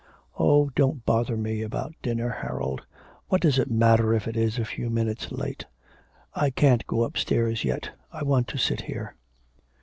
[0.39, 2.87] 'Oh, don't bother me about the dinner, Harold.
[3.27, 5.67] What does it matter if it is a few minutes late.
[6.33, 7.91] I can't go upstairs yet.
[8.11, 9.15] I want to sit here.'